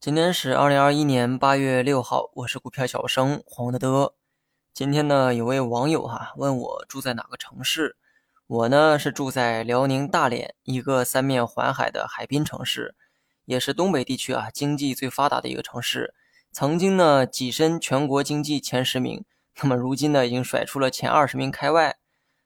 [0.00, 4.14] 今天是二零二一年八月六号，我是股票小生黄德德。
[4.72, 7.96] 今天呢，有位网友哈问我住在哪个城市，
[8.46, 12.94] 我呢是住在辽宁大连，一个三面环海的海滨城市，
[13.44, 16.14] 也是东北地区啊经济最发达的一个城市。
[16.52, 19.24] 曾经呢跻身全国经济前十名，
[19.62, 21.96] 那么如今呢已经甩出了前二十名开外。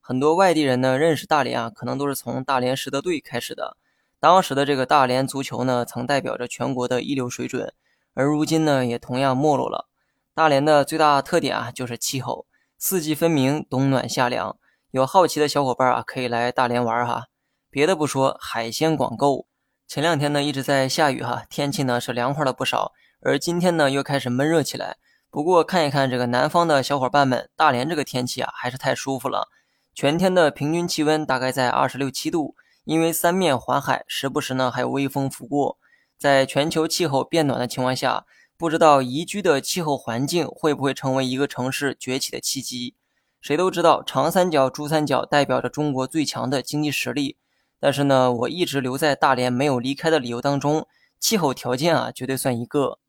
[0.00, 3.76] 很多外地人呢认识大连啊，可能都是从大连实德队开始的。
[4.22, 7.74] 当时的这个大连足球呢，曾代表着全国的一流水准，
[8.14, 9.88] 而如今呢也同样没落了。
[10.32, 12.46] 大连的最大特点啊就是气候，
[12.78, 14.56] 四季分明，冬暖夏凉。
[14.92, 17.24] 有好奇的小伙伴啊可以来大连玩哈。
[17.68, 19.48] 别的不说，海鲜广购。
[19.88, 22.92] 前两天呢一直在下雨哈，天气呢是凉快了不少。
[23.22, 24.98] 而今天呢，又开始闷热起来。
[25.32, 29.48] 不过看一看这个南方的小伙伴们，大连这个天气啊，还是太舒服了。
[29.92, 32.54] 全天的平均气温大概在二十六七度，
[32.84, 35.78] 因为三面环海，时不时呢还有微风拂过。
[36.18, 38.24] 在全球气候变暖的情况下，
[38.56, 42.94] 不知道宜居的气候环境会不会成为一个城市崛起的契机？
[43.40, 47.36] 谁都知道长三角、珠三角代表着中国最强的经济实力，
[47.80, 50.86] 但是呢，我一直留在大连没有离开的理由当中，
[51.18, 53.00] 气候条件啊，绝对算一个。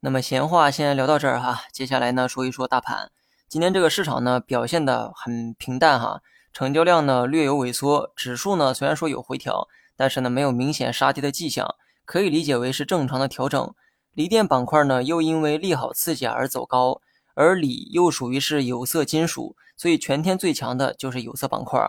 [0.00, 3.10] 那么闲话先聊到这儿哈，接下来呢说一说大盘。
[3.48, 6.20] 今天这个市场呢表现的很平淡哈，
[6.52, 13.74] 成交量呢略有萎缩，指数呢虽然说有回调，但是呢没有明显杀跌的迹象，可以理解为是正常的调整。
[14.14, 17.00] 锂电板块呢又因为利好刺激而走高，
[17.34, 21.80] 而锂又属于是有色金属，所以全天最强的就是有色板块。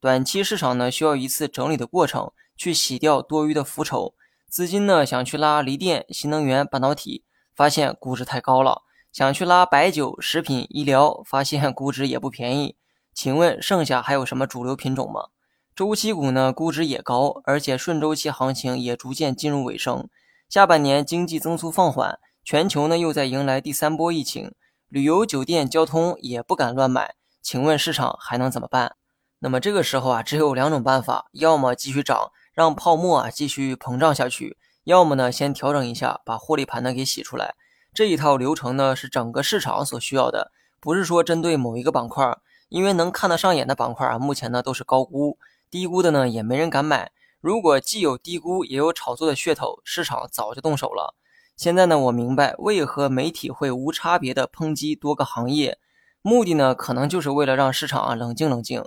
[0.00, 4.14] 短期市场呢需要一次整理的过程，去洗掉多余的浮筹，
[4.48, 7.24] 资金呢想去拉锂电、新能源、半导体。
[7.52, 12.76] 发现估值太高了，想去拉白酒、食品、医疗，发现 估值也不便宜。
[13.12, 15.28] 请问剩下还有什么主流品种吗？
[15.74, 16.52] 周期股呢？
[16.52, 20.08] 估值也高，而且顺周期行情也逐渐进入尾声。
[20.48, 24.52] 下半年经济增速放缓，全球呢又在迎来第三波疫情，
[24.88, 27.14] 旅游、酒店、交通也不敢乱买。
[27.40, 28.96] 请问市场还能怎么办？
[29.38, 34.58] 那么这个时候啊，只有两种办法：要么继续涨，让泡沫啊继续膨胀下去。
[34.84, 37.54] 要么呢，先调整一下，把获利盘呢给洗出来。
[37.94, 42.36] 这一套流程呢，是整个市场所需要的，不是说针对某一个板块。
[42.70, 47.10] 因为能看得上眼的板块啊，目前呢都是高估，低估的呢也没人敢买。
[47.40, 51.16] 如果既有低估，也有炒作的噱头，市场早就动手了。
[51.56, 55.78] 现在呢，我明白为何媒体会无差别的抨击多个行业，
[56.22, 58.84] 目的呢，可能就是为了让市场啊冷静冷静。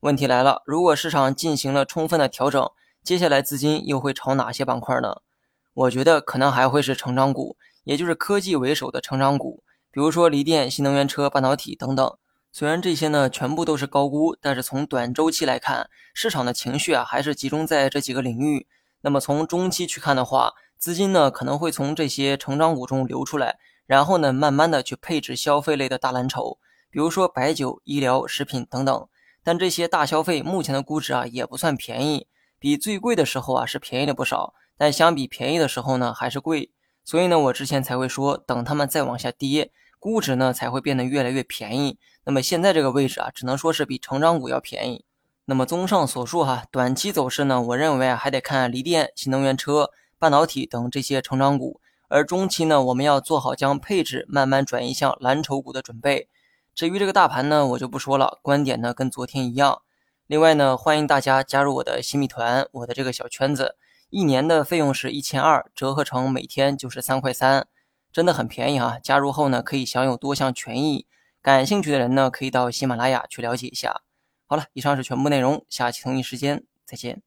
[0.00, 2.70] 问题来了，如果市场进行了充分的调整，
[3.02, 5.22] 接下来资金又会炒哪些板块呢？
[5.72, 12.16] 我觉得可能还会是成长股，也就是科技为首的成长股，比如说锂电、新能源车、半导体等等。
[12.50, 18.66] 虽然这些呢全部都是高估，但是从短周期来看，市场的情绪啊还是集中在这几个领域。
[19.02, 26.58] 那么从中期去看的话，资金呢可能会从这些成长股中流出来，然后呢慢慢的去配置消费类的大蓝筹，
[26.90, 29.08] 比如说白酒、医疗、食品等等。
[29.44, 34.54] 但这些大消费目前的估值啊也不算便宜，比最贵的时候啊是便宜了不少。
[34.78, 36.72] 但相比便宜的时候呢，还是贵，
[37.04, 39.70] 所以呢，我之前才会说，等他们再往下跌，
[40.02, 41.96] 估值呢才会变得越来越便宜。
[42.24, 45.04] 那么现在这个位置啊，只能说是比成长股要便宜。
[45.44, 56.28] 那么综上所述哈，短期走势呢，我认为啊，还得看锂电、新能源车、半导体等这些成长股，而中期呢，我们要做好将配置慢慢转移向蓝筹股的准备。
[56.74, 59.82] 至于这个大盘呢，我就不说了，观点呢跟昨天一样。
[60.26, 63.76] 另外呢，欢迎大家加入我的新米团，我的这个小圈子。
[64.10, 67.66] 一年的费用是一千二，折合成每天就是三块三，
[68.12, 68.98] 真的很便宜啊！
[69.02, 71.06] 加入后呢，可以享有多项权益。
[71.40, 74.02] 感兴趣的人呢，可以到喜马拉雅去了解一下。
[74.46, 77.22] 好了，以上是全部内容，下期同一时间再见。